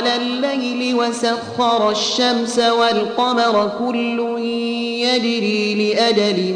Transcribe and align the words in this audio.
على 0.00 0.16
الليل 0.16 0.94
وسخر 0.94 1.90
الشمس 1.90 2.58
والقمر 2.58 3.70
كل 3.78 4.38
يجري 5.04 5.74
لأجل 5.74 6.54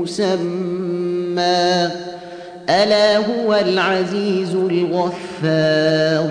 مسمى. 0.00 1.90
ألا 2.70 3.16
هو 3.16 3.54
العزيز 3.54 4.54
الغفار. 4.54 6.30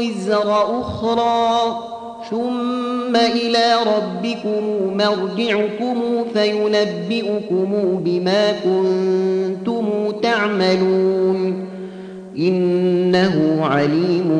وزر 0.00 0.80
أخرى 0.80 1.78
ثم 2.30 3.16
إلى 3.16 3.76
ربكم 3.96 4.62
مرجعكم 4.96 6.24
فينبئكم 6.34 8.00
بما 8.04 8.52
كنتم 8.52 10.10
تعملون. 10.22 11.66
إنه 12.38 13.58
عليم 13.64 14.30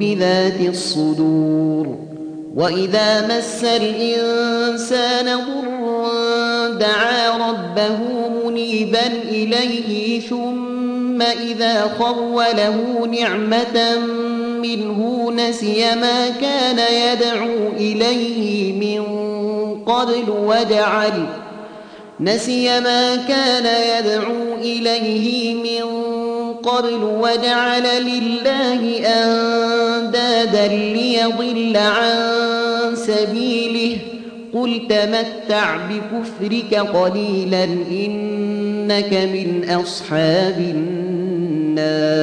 بذات 0.00 0.60
الصدور. 0.68 1.98
وإذا 2.56 3.38
مس 3.38 3.64
الإنسان 3.64 5.26
ضر 5.26 5.72
دعا 6.78 7.50
ربه 7.50 7.98
منيبا 8.46 9.06
إليه 9.28 10.20
ثم 10.20 11.22
إذا 11.22 11.82
خوله 11.98 13.06
نعمة 13.20 13.98
منه 14.62 15.32
نسي 15.36 15.94
ما 15.94 16.30
كان 16.30 16.78
يدعو 16.78 17.68
إليه 17.76 18.72
من 18.72 19.02
قبل 19.84 20.30
وجعل 20.30 21.26
نسي 22.20 22.80
ما 22.80 23.16
كان 23.16 23.66
يدعو 23.66 24.54
إليه 24.60 25.54
من 25.54 25.82
قبل 26.54 27.04
وجعل 27.04 27.82
لله 28.04 29.06
أندادا 29.06 30.68
ليضل 30.68 31.76
عن 31.76 32.16
سبيله. 32.94 33.98
قل 34.54 34.86
تمتع 34.88 35.76
بكفرك 35.76 36.74
قليلا 36.74 37.64
إنك 37.90 39.12
من 39.12 39.70
أصحاب 39.70 40.58
النار. 41.78 42.22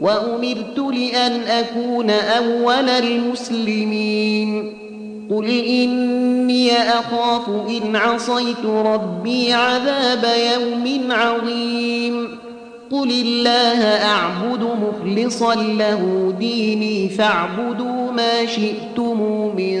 وأمرت 0.00 0.78
لأن 0.78 1.32
أكون 1.32 2.10
أول 2.10 2.88
المسلمين. 2.88 4.76
قل 5.30 5.48
إني 5.66 6.72
أخاف 6.72 7.48
إن 7.48 7.96
عصيت 7.96 8.64
ربي 8.66 9.52
عذاب 9.52 10.24
يوم 10.54 11.12
عظيم. 11.12 12.38
قل 12.90 13.10
الله 13.10 13.84
أعبد 13.84 14.62
مخلصا 14.62 15.54
له 15.54 16.32
ديني 16.38 17.08
فاعبدوا 17.08 18.12
ما 18.12 18.46
شئتم 18.46 19.20
من 19.56 19.80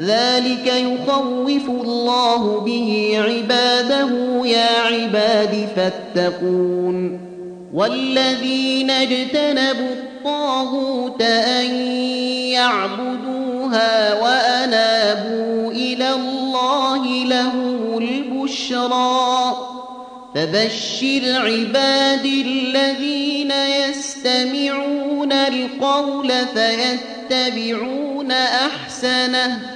ذلك 0.00 0.66
يخوف 0.66 1.68
الله 1.70 2.60
به 2.60 3.18
عباده 3.18 4.10
يا 4.46 4.80
عباد 4.80 5.68
فاتقون 5.76 7.20
والذين 7.74 8.90
اجتنبوا 8.90 9.92
الطاغوت 9.92 11.22
أن 11.22 11.74
يعبدوها 12.50 14.22
وأنابوا 14.22 15.72
إلى 15.72 16.14
الله 16.14 17.24
لهم 17.24 17.98
البشرى 17.98 19.56
فبشر 20.34 21.22
عباد 21.24 22.24
الذين 22.24 23.50
يستمعون 23.50 25.32
القول 25.32 26.32
فيتبعون 26.54 28.30
أحسنه 28.32 29.75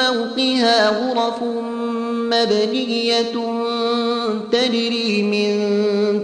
فوقها 0.00 0.88
غرف 0.88 1.42
مبنية 2.32 3.32
تجري 4.52 5.22
من 5.22 5.50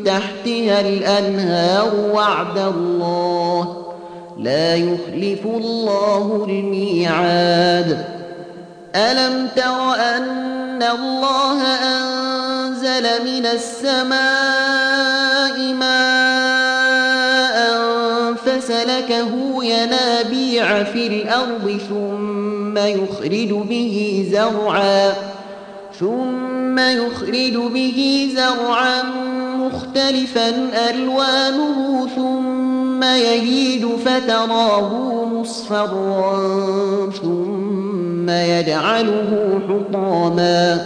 تحتها 0.05 0.81
الأنهار 0.81 1.95
وعد 2.15 2.59
الله 2.59 3.87
لا 4.39 4.75
يخلف 4.77 5.47
الله 5.47 6.47
الميعاد. 6.49 8.05
ألم 8.97 9.49
تر 9.57 9.95
أن 9.95 10.83
الله 10.83 11.63
أنزل 11.63 13.03
من 13.25 13.47
السماء 13.47 14.17
ماء 15.73 16.56
فسلكه 18.97 19.65
ينابيع 19.65 20.85
في 20.85 21.07
الأرض 21.07 21.81
ثم 21.89 22.79
يخرج 22.79 23.49
به 23.69 24.27
زرعا 24.33 25.13
ثم 26.01 26.79
يخرج 26.79 27.73
به 27.73 28.31
زرعا 28.37 29.03
مختلفا 29.59 30.49
ألوانه 30.91 32.09
ثم 32.17 33.03
يهيد 33.03 33.87
فتراه 33.87 35.25
مصفرا 35.25 36.37
ثم 37.23 38.31
يجعله 38.31 39.61
حطاما 39.69 40.85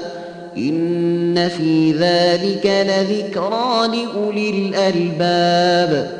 إن 0.56 1.48
في 1.48 1.92
ذلك 1.92 2.66
لذكرى 2.66 3.88
لأولي 3.88 4.50
الألباب 4.50 6.19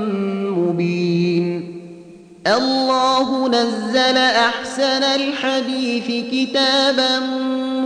الله 2.47 3.47
نزل 3.47 4.17
أحسن 4.17 5.03
الحديث 5.03 6.25
كتابا 6.31 7.19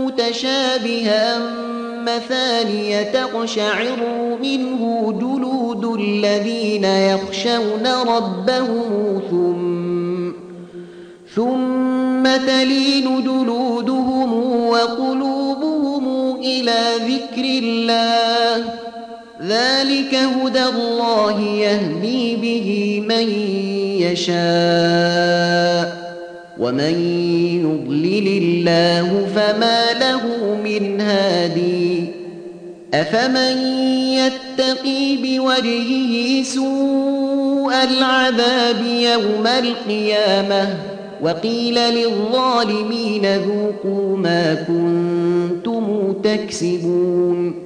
متشابها 0.00 1.38
مثانية 2.02 3.02
تقشعر 3.02 3.96
منه 4.42 5.12
جلود 5.20 6.00
الذين 6.00 6.84
يخشون 6.84 7.86
ربهم 7.86 9.20
ثم 9.30 9.76
ثم 11.36 12.46
تلين 12.46 13.24
جلودهم 13.24 14.32
وقلوبهم 14.68 16.36
إلى 16.36 16.82
ذكر 16.98 17.44
الله. 17.44 18.64
ذلك 19.42 20.14
هدى 20.14 20.64
الله 20.64 21.40
يهدي 21.40 22.36
به 22.36 23.02
من 23.08 23.28
يشاء. 24.16 26.06
ومن 26.60 26.94
يضلل 27.64 28.42
الله 28.42 29.26
فما 29.36 29.92
له 30.00 30.22
من 30.64 31.00
هادي. 31.00 32.04
أفمن 32.94 33.58
يتقي 34.12 35.16
بوجهه 35.16 36.42
سوء 36.42 37.72
العذاب 37.84 38.86
يوم 38.86 39.46
القيامة 39.46 40.76
وقيل 41.22 41.74
للظالمين 41.74 43.36
ذوقوا 43.36 44.16
ما 44.16 44.54
كنتم 44.54 46.12
تكسبون 46.12 47.65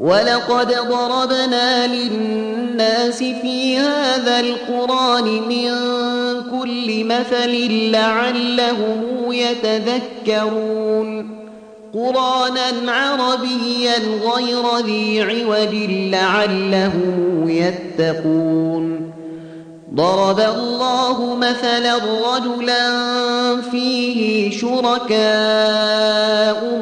ولقد 0.00 0.74
ضربنا 0.88 1.86
للناس 1.86 3.18
في 3.18 3.78
هذا 3.78 4.40
القرآن 4.40 5.24
من 5.24 5.70
كل 6.50 7.04
مثل 7.04 7.72
لعلهم 7.90 9.32
يتذكرون. 9.32 11.38
قرانا 11.94 12.92
عربيا 12.92 13.98
غير 13.98 14.78
ذي 14.86 15.22
عوج 15.22 15.74
لعلهم 15.90 17.44
يتقون. 17.48 18.97
ضرب 19.94 20.40
الله 20.40 21.34
مثلا 21.34 21.96
رجلا 22.34 22.90
فيه 23.70 24.50
شركاء 24.50 25.18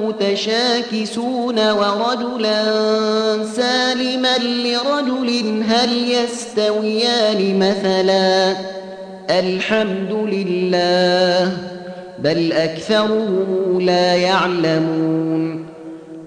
متشاكسون 0.02 1.70
ورجلا 1.70 2.64
سالما 3.56 4.38
لرجل 4.38 5.62
هل 5.68 6.10
يستويان 6.10 7.58
مثلا 7.58 8.56
الحمد 9.30 10.12
لله 10.12 11.52
بل 12.18 12.52
أكثرهم 12.52 13.80
لا 13.80 14.14
يعلمون 14.14 15.66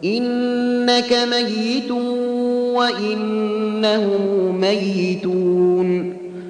إنك 0.04 1.14
ميت 1.14 1.92
وإنهم 2.76 4.56
ميتون 4.62 6.19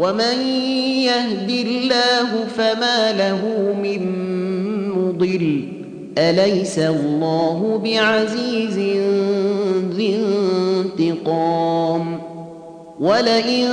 ومن 0.00 0.40
يهد 1.04 1.50
الله 1.50 2.44
فما 2.56 3.12
له 3.12 3.40
من 3.82 4.02
مضل 4.88 5.68
أليس 6.18 6.78
الله 6.78 7.80
بعزيز 7.84 8.78
ذي 9.96 10.16
انتقام 10.16 12.20
ولئن 13.00 13.66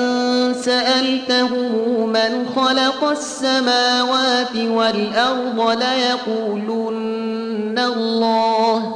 سألتهم 0.61 2.09
من 2.09 2.45
خلق 2.55 3.03
السماوات 3.03 4.55
والأرض 4.55 5.77
ليقولن 5.79 7.79
الله 7.79 8.95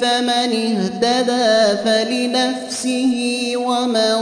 فمن 0.00 0.50
اهتدى 0.52 1.76
فلنفسه 1.84 3.14
ومن 3.56 4.14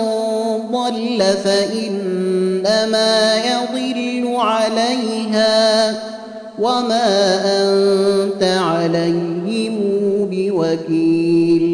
ضل 0.73 1.21
فإنما 1.45 3.13
يضل 3.37 4.35
عليها 4.37 5.95
وما 6.59 7.07
أنت 7.45 8.43
عليهم 8.43 9.75
بوكيل. 10.31 11.74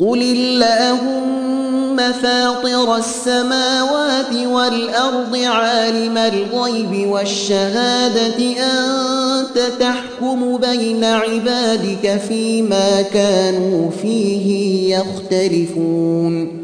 قل 0.00 0.22
اللهم 0.22 1.96
فاطر 2.22 2.96
السماوات 2.96 4.32
والارض 4.46 5.36
عالم 5.36 6.18
الغيب 6.18 7.08
والشهاده 7.10 8.38
انت 8.38 9.58
تحكم 9.80 10.56
بين 10.56 11.04
عبادك 11.04 12.20
فيما 12.28 13.02
كانوا 13.02 13.90
فيه 13.90 14.96
يختلفون 14.96 16.60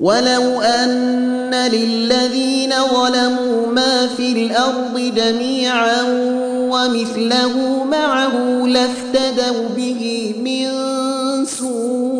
ولو 0.00 0.60
ان 0.60 1.54
للذين 1.54 2.70
ظلموا 2.94 3.66
ما 3.72 4.06
في 4.16 4.32
الأرض 4.32 5.12
جميعا 5.16 6.02
ومثله 6.70 7.84
معه 7.84 8.66
لافتدوا 8.66 9.68
به 9.76 10.34
من 10.44 10.70
سوء 11.46 12.19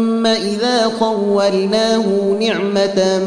إذا 0.25 0.91
خولناه 0.99 2.03
نعمة 2.39 3.19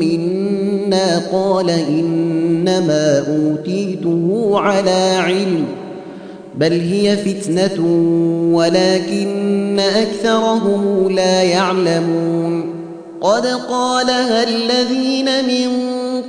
منا 0.00 1.22
قال 1.32 1.70
إنما 1.70 3.24
أوتيته 3.28 4.50
على 4.54 5.16
علم 5.18 5.64
بل 6.54 6.72
هي 6.72 7.16
فتنة 7.16 7.84
ولكن 8.52 9.80
أكثرهم 9.80 11.10
لا 11.10 11.42
يعلمون. 11.42 12.74
قد 13.20 13.46
قالها 13.46 14.42
الذين 14.42 15.24
من 15.24 15.70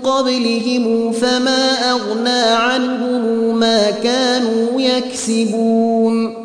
قبلهم 0.03 1.11
فما 1.11 1.91
أغنى 1.91 2.41
عنهم 2.41 3.59
ما 3.59 3.91
كانوا 3.91 4.81
يكسبون. 4.81 6.44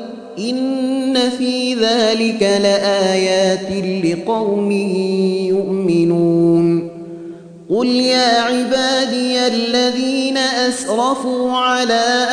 إن 0.49 1.17
في 1.37 1.73
ذلك 1.73 2.41
لآيات 2.41 3.85
لقوم 4.05 4.71
يؤمنون. 5.47 6.89
قل 7.69 7.87
يا 7.87 8.41
عبادي 8.41 9.47
الذين 9.47 10.37
أسرفوا 10.37 11.51
على 11.51 12.27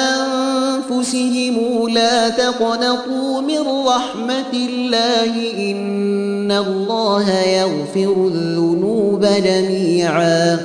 أنفسهم 0.90 1.88
لا 1.88 2.28
تقنطوا 2.28 3.40
من 3.40 3.60
رحمة 3.86 4.52
الله 4.68 5.52
إن 5.70 6.52
الله 6.52 7.40
يغفر 7.40 8.30
الذنوب 8.34 9.26
جميعا. 9.44 10.58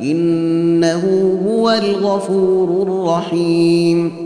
إنه 0.00 1.36
هو 1.46 1.70
الغفور 1.70 2.82
الرحيم. 2.82 4.25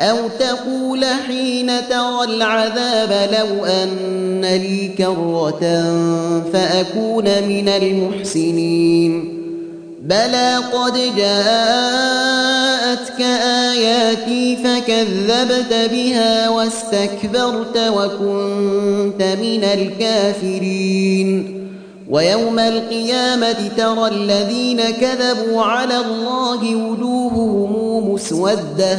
أو 0.00 0.16
تقول 0.38 1.04
حين 1.04 1.66
ترى 1.90 2.24
العذاب 2.24 3.30
لو 3.32 3.64
أن 3.64 4.40
لي 4.44 4.88
كرة 4.98 5.60
فأكون 6.52 7.24
من 7.24 7.68
المحسنين 7.68 9.40
بلى 10.02 10.56
قد 10.72 10.92
جاءتك 11.16 13.20
آياتي 13.70 14.56
فكذبت 14.56 15.90
بها 15.92 16.48
واستكبرت 16.48 17.78
وكنت 17.78 19.22
من 19.22 19.64
الكافرين 19.64 21.60
ويوم 22.10 22.58
القيامة 22.58 23.68
ترى 23.76 24.08
الذين 24.08 24.80
كذبوا 24.80 25.62
على 25.62 25.96
الله 25.98 26.76
وجوههم 26.76 28.12
مسوده 28.12 28.98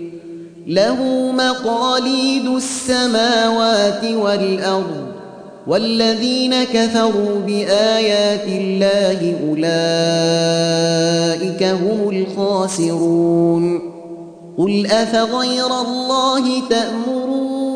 له 0.67 1.31
مقاليد 1.31 2.47
السماوات 2.47 4.03
والأرض 4.03 5.11
والذين 5.67 6.63
كفروا 6.63 7.39
بآيات 7.45 8.47
الله 8.47 9.35
أولئك 9.49 9.71
هم 11.63 12.09
الخاسرون. 12.09 13.91
قل 14.57 14.85
أفغير 14.85 15.81
الله 15.81 16.61
تأمروني 16.69 17.71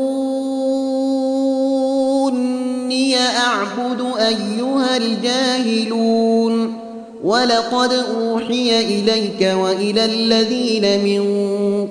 أعبد 3.17 4.01
أيها 4.17 4.97
الجاهلون؟ 4.97 6.84
ولقد 7.25 7.91
أوحي 7.93 8.79
إليك 8.79 9.53
وإلى 9.57 10.05
الذين 10.05 11.03
من 11.03 11.25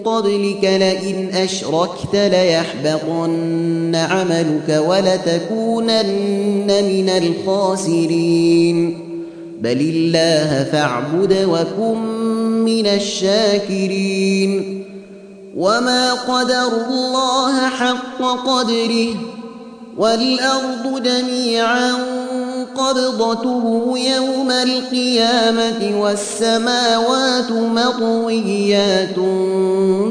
قبلك 0.05 0.65
لئن 0.65 1.29
أشركت 1.35 2.15
ليحبطن 2.15 3.95
عملك 3.95 4.83
ولتكونن 4.89 6.67
من 6.67 7.09
الخاسرين 7.09 8.99
بل 9.61 9.81
الله 9.81 10.65
فاعبد 10.73 11.49
وكن 11.49 11.99
من 12.65 12.87
الشاكرين 12.87 14.85
وما 15.57 16.13
قدر 16.13 16.69
الله 16.91 17.69
حق 17.69 18.23
قدره 18.47 19.15
والأرض 19.97 21.03
جميعا 21.03 22.14
قبضته 22.77 23.95
يوم 23.99 24.51
القيامة 24.51 26.01
والسماوات 26.01 27.51
مطويات 27.53 29.19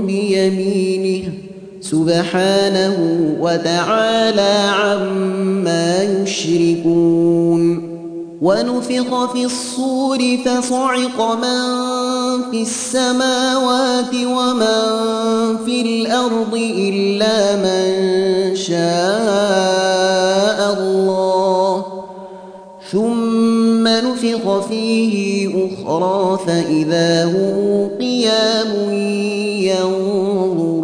بيمينه 0.07 1.33
سبحانه 1.81 2.97
وتعالى 3.39 4.71
عما 4.79 6.03
يشركون 6.03 7.93
ونفخ 8.41 9.31
في 9.33 9.45
الصور 9.45 10.19
فصعق 10.45 11.35
من 11.35 12.51
في 12.51 12.61
السماوات 12.61 14.13
ومن 14.15 14.77
في 15.65 15.81
الأرض 15.81 16.53
إلا 16.77 17.55
من 17.55 18.55
شاء 18.55 19.12
فيه 24.73 25.49
أخرى 25.49 26.39
فإذا 26.47 27.25
هم 27.25 27.89
قيام 27.99 28.93
ينظرون 29.69 30.83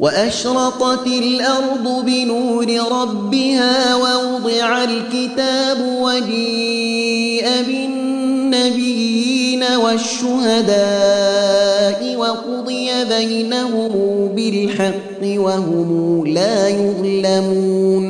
وأشرقت 0.00 1.06
الأرض 1.06 2.04
بنور 2.06 2.66
ربها 2.92 3.94
ووضع 3.94 4.84
الكتاب 4.84 5.78
وجيء 6.00 7.46
بالنبيين 7.66 9.64
والشهداء 9.84 10.80
وقضي 12.16 12.90
بينهم 13.04 13.88
بالحق 14.34 15.22
وهم 15.22 16.26
لا 16.26 16.68
يظلمون 16.68 18.09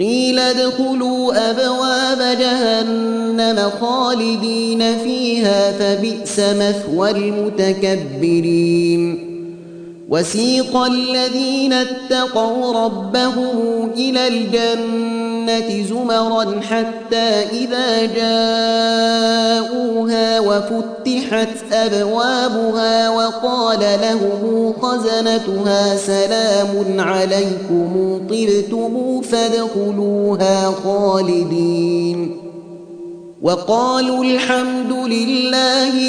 قيل 0.00 0.38
ادخلوا 0.38 1.50
أبواب 1.50 2.38
جهنم 2.38 3.70
خالدين 3.80 4.98
فيها 4.98 5.72
فبئس 5.72 6.40
مثوى 6.40 7.10
المتكبرين. 7.10 8.80
وسيق 10.08 10.76
الذين 10.76 11.72
اتقوا 11.72 12.84
ربهم 12.84 13.90
إلى 13.96 14.28
الجنة 14.28 15.19
زمرا 15.90 16.60
حتى 16.60 17.28
إذا 17.52 18.06
جاءوها 18.06 19.60
وفتحت 20.40 21.72
أبوابها 21.72 23.10
وقال 23.10 23.80
لهم 24.02 24.72
خزنتها 24.82 25.96
سلام 25.96 27.00
عليكم 27.00 28.20
طبتم 28.30 29.20
فادخلوها 29.20 30.72
خالدين. 30.84 32.36
وقالوا 33.42 34.24
الحمد 34.24 34.92
لله 34.92 36.08